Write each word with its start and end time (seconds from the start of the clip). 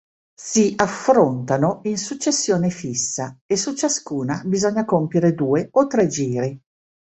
Si 0.41 0.73
affrontano 0.77 1.81
in 1.83 1.95
successione 1.99 2.71
fissa 2.71 3.37
e 3.45 3.55
su 3.55 3.75
ciascuna 3.75 4.41
bisogna 4.45 4.83
compiere 4.83 5.35
due 5.35 5.67
o 5.73 5.85
tre 5.85 6.07
giri. 6.07 6.59